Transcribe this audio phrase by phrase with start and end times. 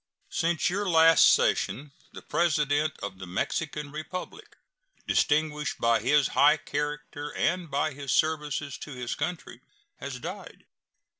[0.31, 4.57] Since your last session the President of the Mexican Republic,
[5.05, 9.61] distinguished by his high character and by his services to his country,
[9.97, 10.65] has died.